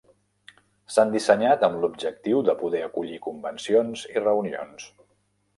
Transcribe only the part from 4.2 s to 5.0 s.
reunions.